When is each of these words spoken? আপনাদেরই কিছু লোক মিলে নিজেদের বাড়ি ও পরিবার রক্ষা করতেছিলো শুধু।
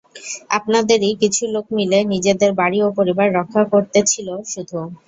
আপনাদেরই 0.57 1.13
কিছু 1.21 1.43
লোক 1.53 1.65
মিলে 1.77 1.99
নিজেদের 2.13 2.51
বাড়ি 2.59 2.79
ও 2.81 2.97
পরিবার 2.97 3.27
রক্ষা 3.37 3.61
করতেছিলো 3.73 4.33
শুধু। 4.51 4.79